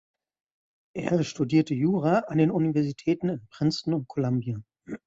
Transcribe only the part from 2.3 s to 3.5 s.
den Universitäten in